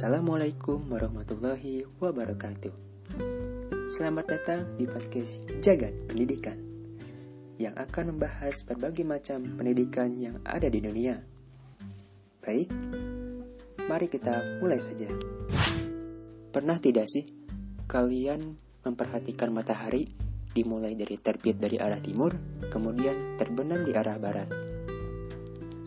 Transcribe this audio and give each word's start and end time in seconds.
Assalamualaikum 0.00 0.96
warahmatullahi 0.96 1.84
wabarakatuh. 2.00 2.72
Selamat 3.92 4.32
datang 4.32 4.72
di 4.80 4.88
podcast 4.88 5.44
Jagat 5.60 5.92
Pendidikan 6.08 6.56
yang 7.60 7.76
akan 7.76 8.16
membahas 8.16 8.64
berbagai 8.64 9.04
macam 9.04 9.44
pendidikan 9.60 10.16
yang 10.16 10.40
ada 10.48 10.72
di 10.72 10.80
dunia. 10.80 11.20
Baik, 12.40 12.72
mari 13.92 14.08
kita 14.08 14.64
mulai 14.64 14.80
saja. 14.80 15.04
Pernah 16.48 16.80
tidak 16.80 17.04
sih 17.04 17.28
kalian 17.84 18.56
memperhatikan 18.80 19.52
matahari 19.52 20.08
dimulai 20.56 20.96
dari 20.96 21.20
terbit 21.20 21.60
dari 21.60 21.76
arah 21.76 22.00
timur, 22.00 22.32
kemudian 22.72 23.36
terbenam 23.36 23.84
di 23.84 23.92
arah 23.92 24.16
barat? 24.16 24.48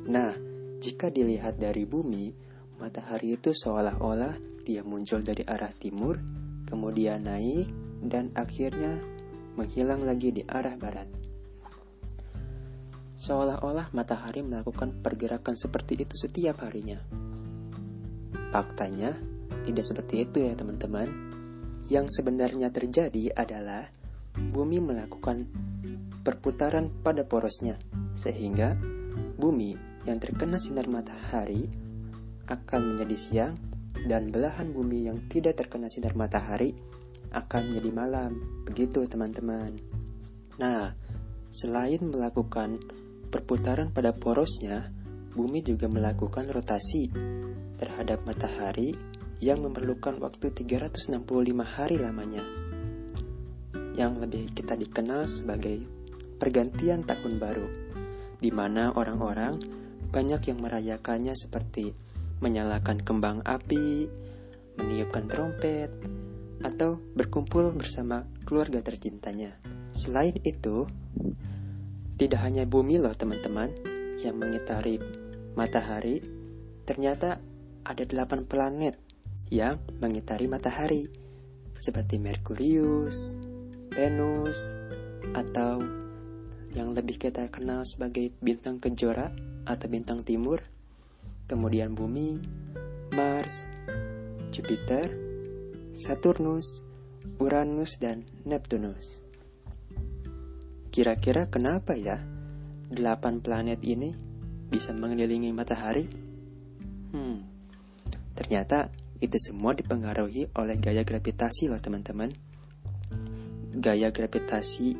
Nah, 0.05 0.37
jika 0.77 1.09
dilihat 1.09 1.57
dari 1.57 1.89
bumi, 1.89 2.52
matahari 2.83 3.39
itu 3.39 3.55
seolah-olah 3.55 4.35
dia 4.67 4.83
muncul 4.83 5.23
dari 5.23 5.47
arah 5.47 5.71
timur, 5.71 6.19
kemudian 6.67 7.23
naik, 7.23 7.71
dan 8.03 8.35
akhirnya 8.35 8.99
menghilang 9.55 10.03
lagi 10.03 10.35
di 10.35 10.43
arah 10.43 10.75
barat. 10.75 11.07
Seolah-olah 13.15 13.95
matahari 13.95 14.43
melakukan 14.43 14.99
pergerakan 14.99 15.55
seperti 15.55 15.95
itu 16.03 16.19
setiap 16.19 16.59
harinya. 16.67 16.99
Faktanya, 18.51 19.15
tidak 19.63 19.87
seperti 19.87 20.27
itu 20.27 20.43
ya 20.43 20.51
teman-teman. 20.59 21.07
Yang 21.87 22.19
sebenarnya 22.19 22.67
terjadi 22.67 23.31
adalah 23.31 23.87
bumi 24.35 24.83
melakukan 24.83 25.47
perputaran 26.19 26.91
pada 26.99 27.23
porosnya, 27.23 27.79
sehingga 28.11 28.75
bumi 29.39 29.71
yang 30.03 30.19
terkena 30.19 30.59
sinar 30.59 30.91
matahari 30.91 31.71
akan 32.47 32.95
menjadi 32.95 33.17
siang 33.17 33.55
dan 34.09 34.27
belahan 34.33 34.73
bumi 34.73 35.07
yang 35.07 35.21
tidak 35.31 35.59
terkena 35.63 35.87
sinar 35.87 36.17
matahari 36.17 36.75
akan 37.33 37.71
menjadi 37.71 37.91
malam. 37.93 38.31
Begitu 38.67 39.05
teman-teman. 39.07 39.77
Nah, 40.61 40.93
selain 41.49 42.01
melakukan 42.03 42.77
perputaran 43.33 43.89
pada 43.89 44.13
porosnya, 44.13 44.85
bumi 45.33 45.65
juga 45.65 45.89
melakukan 45.89 46.45
rotasi 46.49 47.09
terhadap 47.81 48.21
matahari 48.29 48.93
yang 49.41 49.59
memerlukan 49.59 50.21
waktu 50.21 50.53
365 50.53 51.17
hari 51.65 51.97
lamanya. 51.97 52.45
Yang 53.97 54.13
lebih 54.25 54.43
kita 54.53 54.77
dikenal 54.77 55.25
sebagai 55.25 55.83
pergantian 56.37 57.01
tahun 57.03 57.41
baru, 57.41 57.67
di 58.39 58.49
mana 58.53 58.93
orang-orang 58.93 59.57
banyak 60.13 60.53
yang 60.53 60.59
merayakannya 60.61 61.33
seperti 61.33 62.12
menyalakan 62.43 62.99
kembang 62.99 63.39
api, 63.47 64.11
meniupkan 64.75 65.31
trompet, 65.31 65.87
atau 66.59 66.99
berkumpul 67.15 67.71
bersama 67.71 68.27
keluarga 68.43 68.83
tercintanya. 68.83 69.55
Selain 69.95 70.35
itu, 70.43 70.83
tidak 72.19 72.43
hanya 72.43 72.67
bumi 72.67 72.99
loh 72.99 73.15
teman-teman 73.15 73.71
yang 74.19 74.35
mengitari 74.35 74.99
matahari, 75.55 76.19
ternyata 76.83 77.39
ada 77.87 78.03
delapan 78.03 78.43
planet 78.43 78.99
yang 79.47 79.79
mengitari 80.03 80.51
matahari, 80.51 81.07
seperti 81.79 82.19
Merkurius, 82.19 83.35
Venus, 83.91 84.73
atau 85.35 85.79
yang 86.73 86.97
lebih 86.97 87.21
kita 87.21 87.47
kenal 87.53 87.85
sebagai 87.85 88.33
bintang 88.41 88.81
kejora 88.81 89.29
atau 89.69 89.87
bintang 89.87 90.25
timur, 90.25 90.65
kemudian 91.47 91.93
bumi, 91.93 92.39
Mars, 93.13 93.67
Jupiter, 94.49 95.13
Saturnus, 95.93 96.81
Uranus, 97.37 97.97
dan 98.01 98.25
Neptunus. 98.45 99.21
Kira-kira 100.93 101.49
kenapa 101.49 101.97
ya 101.97 102.21
delapan 102.89 103.41
planet 103.41 103.81
ini 103.81 104.13
bisa 104.69 104.93
mengelilingi 104.93 105.49
matahari? 105.49 106.05
Hmm, 107.13 107.45
ternyata 108.37 108.89
itu 109.21 109.37
semua 109.39 109.77
dipengaruhi 109.77 110.49
oleh 110.57 110.77
gaya 110.77 111.05
gravitasi 111.05 111.69
loh 111.69 111.81
teman-teman. 111.81 112.33
Gaya 113.73 114.13
gravitasi 114.13 114.97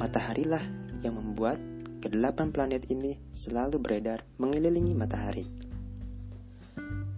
matahari 0.00 0.44
lah 0.48 0.64
yang 1.04 1.16
membuat 1.16 1.60
kedelapan 2.00 2.52
planet 2.52 2.88
ini 2.88 3.20
selalu 3.32 3.76
beredar 3.80 4.24
mengelilingi 4.40 4.96
matahari. 4.96 5.59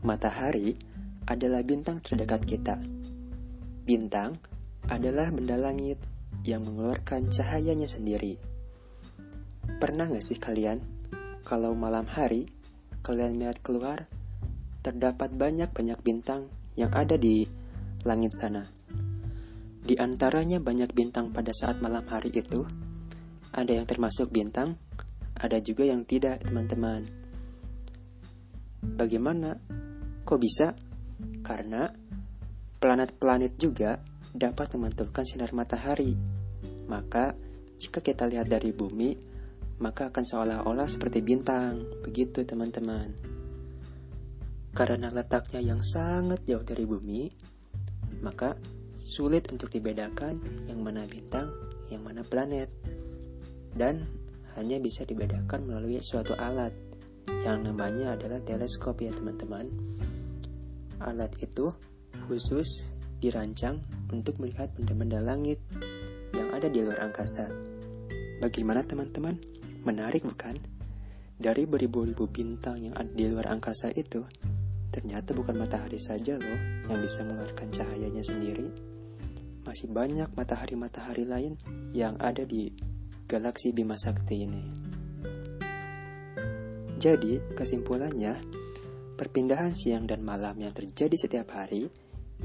Matahari 0.02 0.74
adalah 1.30 1.62
bintang 1.62 2.02
terdekat 2.02 2.42
kita. 2.42 2.82
Bintang 3.86 4.34
adalah 4.90 5.30
benda 5.30 5.54
langit 5.54 6.02
yang 6.42 6.66
mengeluarkan 6.66 7.30
cahayanya 7.30 7.86
sendiri. 7.86 8.34
Pernah 9.78 10.10
gak 10.10 10.26
sih 10.26 10.42
kalian, 10.42 10.82
kalau 11.46 11.78
malam 11.78 12.02
hari, 12.10 12.50
kalian 13.06 13.38
melihat 13.38 13.62
keluar, 13.62 14.10
terdapat 14.82 15.30
banyak-banyak 15.38 15.98
bintang 16.02 16.50
yang 16.74 16.90
ada 16.90 17.14
di 17.14 17.46
langit 18.02 18.34
sana. 18.34 18.66
Di 19.86 19.94
antaranya 20.02 20.58
banyak 20.58 20.90
bintang 20.90 21.30
pada 21.30 21.54
saat 21.54 21.78
malam 21.78 22.02
hari 22.10 22.34
itu, 22.34 22.66
ada 23.54 23.70
yang 23.70 23.86
termasuk 23.86 24.34
bintang, 24.34 24.74
ada 25.38 25.62
juga 25.62 25.86
yang 25.86 26.02
tidak, 26.02 26.42
teman-teman. 26.42 27.06
Bagaimana? 28.82 29.62
Kok 30.22 30.38
bisa? 30.40 30.74
Karena 31.42 31.90
planet-planet 32.78 33.52
juga 33.58 33.98
dapat 34.32 34.74
memantulkan 34.74 35.26
sinar 35.26 35.54
matahari. 35.54 36.16
Maka, 36.88 37.34
jika 37.78 38.02
kita 38.02 38.26
lihat 38.26 38.50
dari 38.50 38.74
bumi, 38.74 39.14
maka 39.82 40.10
akan 40.10 40.24
seolah-olah 40.24 40.88
seperti 40.88 41.22
bintang. 41.22 41.82
Begitu, 42.02 42.42
teman-teman. 42.46 43.12
Karena 44.72 45.12
letaknya 45.12 45.60
yang 45.60 45.84
sangat 45.84 46.42
jauh 46.48 46.64
dari 46.64 46.88
bumi, 46.88 47.28
maka 48.24 48.56
sulit 48.96 49.50
untuk 49.50 49.68
dibedakan 49.68 50.38
yang 50.70 50.80
mana 50.80 51.04
bintang, 51.04 51.50
yang 51.92 52.00
mana 52.06 52.24
planet 52.24 52.70
dan 53.76 54.04
hanya 54.56 54.76
bisa 54.80 55.08
dibedakan 55.08 55.64
melalui 55.64 56.00
suatu 56.00 56.36
alat 56.36 56.72
yang 57.42 57.66
namanya 57.66 58.14
adalah 58.14 58.38
teleskop 58.42 59.02
ya 59.02 59.10
teman-teman. 59.10 59.66
Alat 61.02 61.34
itu 61.42 61.74
khusus 62.30 62.90
dirancang 63.22 63.82
untuk 64.10 64.38
melihat 64.42 64.70
benda-benda 64.74 65.18
langit 65.22 65.58
yang 66.34 66.50
ada 66.54 66.66
di 66.66 66.82
luar 66.82 67.02
angkasa. 67.02 67.50
Bagaimana 68.42 68.82
teman-teman? 68.82 69.38
Menarik 69.82 70.26
bukan? 70.26 70.58
Dari 71.38 71.66
beribu-ribu 71.66 72.30
bintang 72.30 72.82
yang 72.86 72.94
ada 72.94 73.10
di 73.10 73.26
luar 73.26 73.50
angkasa 73.50 73.90
itu, 73.94 74.22
ternyata 74.94 75.34
bukan 75.34 75.58
matahari 75.58 75.98
saja 75.98 76.38
loh 76.38 76.58
yang 76.86 77.02
bisa 77.02 77.26
mengeluarkan 77.26 77.70
cahayanya 77.74 78.22
sendiri. 78.22 78.70
Masih 79.62 79.90
banyak 79.90 80.30
matahari-matahari 80.34 81.26
lain 81.26 81.54
yang 81.94 82.14
ada 82.18 82.46
di 82.46 82.70
galaksi 83.26 83.70
Bima 83.70 83.94
Sakti 83.98 84.46
ini. 84.46 84.91
Jadi, 87.02 87.42
kesimpulannya, 87.58 88.38
perpindahan 89.18 89.74
siang 89.74 90.06
dan 90.06 90.22
malam 90.22 90.54
yang 90.62 90.70
terjadi 90.70 91.18
setiap 91.18 91.50
hari 91.58 91.90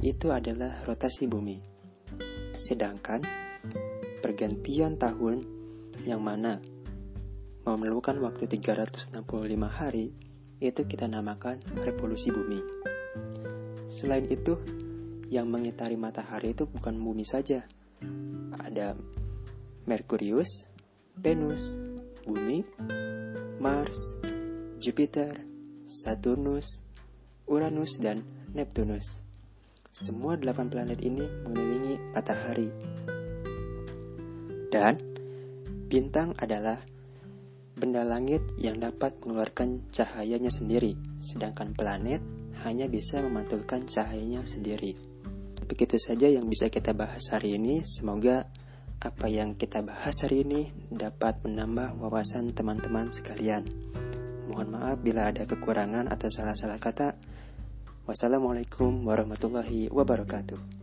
itu 0.01 0.33
adalah 0.33 0.81
rotasi 0.81 1.29
bumi. 1.29 1.61
Sedangkan 2.57 3.21
pergantian 4.17 4.97
tahun 4.97 5.45
yang 6.09 6.25
mana 6.25 6.57
memerlukan 7.69 8.17
waktu 8.17 8.49
365 8.49 9.13
hari 9.69 10.17
itu 10.57 10.81
kita 10.89 11.05
namakan 11.05 11.61
revolusi 11.77 12.33
bumi. 12.33 12.57
Selain 13.85 14.25
itu, 14.25 14.57
yang 15.29 15.53
mengitari 15.53 16.01
matahari 16.01 16.57
itu 16.57 16.65
bukan 16.65 16.97
bumi 16.97 17.29
saja. 17.29 17.61
Ada 18.57 18.97
Merkurius, 19.85 20.65
Venus, 21.13 21.77
Bumi, 22.25 22.65
Mars, 23.61 24.17
Jupiter, 24.77 25.41
Saturnus, 25.89 26.77
Uranus, 27.49 27.97
dan 27.97 28.21
Neptunus. 28.53 29.25
Semua 29.89 30.37
delapan 30.37 30.69
planet 30.69 31.01
ini 31.01 31.25
mengelilingi 31.25 32.13
matahari. 32.13 32.69
Dan 34.69 34.93
bintang 35.89 36.37
adalah 36.37 36.77
benda 37.73 38.05
langit 38.05 38.45
yang 38.61 38.77
dapat 38.77 39.17
mengeluarkan 39.25 39.89
cahayanya 39.89 40.53
sendiri, 40.53 40.93
sedangkan 41.21 41.73
planet 41.73 42.21
hanya 42.61 42.85
bisa 42.85 43.17
memantulkan 43.25 43.89
cahayanya 43.89 44.45
sendiri. 44.45 44.93
Begitu 45.65 45.97
saja 45.97 46.29
yang 46.29 46.45
bisa 46.45 46.69
kita 46.69 46.93
bahas 46.93 47.33
hari 47.33 47.57
ini. 47.57 47.81
Semoga 47.81 48.45
apa 48.97 49.29
yang 49.29 49.53
kita 49.53 49.85
bahas 49.85 50.25
hari 50.25 50.41
ini 50.41 50.73
dapat 50.89 51.41
menambah 51.45 52.01
wawasan 52.01 52.53
teman-teman 52.53 53.13
sekalian. 53.13 53.65
Mohon 54.47 54.79
maaf 54.79 54.97
bila 55.03 55.27
ada 55.27 55.43
kekurangan 55.43 56.07
atau 56.07 56.31
salah-salah 56.31 56.79
kata. 56.79 57.19
Wassalamualaikum 58.07 59.03
warahmatullahi 59.03 59.91
wabarakatuh. 59.91 60.76